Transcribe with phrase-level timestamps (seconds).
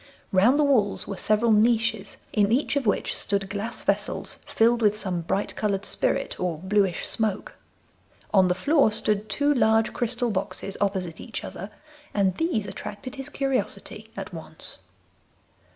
[0.31, 4.97] Round the walls were several niches, in each of which stood glass vessels filled with
[4.97, 7.53] some bright coloured spirit or bluish smoke.
[8.33, 11.69] On the floor stood two large crystal boxes opposite each other,
[12.15, 14.79] and these attracted his curiosity at once.